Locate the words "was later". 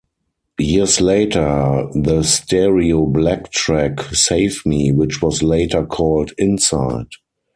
5.21-5.85